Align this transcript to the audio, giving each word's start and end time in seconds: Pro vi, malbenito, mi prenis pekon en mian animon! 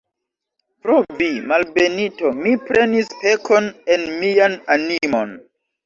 Pro 0.85 0.95
vi, 1.19 1.27
malbenito, 1.51 2.33
mi 2.41 2.55
prenis 2.71 3.15
pekon 3.23 3.73
en 3.99 4.11
mian 4.19 4.61
animon! 4.81 5.41